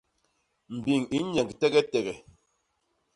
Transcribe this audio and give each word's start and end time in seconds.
Mbiñ 0.75 1.01
i 1.17 1.19
nyéñg 1.21 1.49
tegetege. 1.59 2.13